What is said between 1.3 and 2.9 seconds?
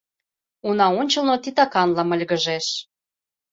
титаканла мыльгыжеш.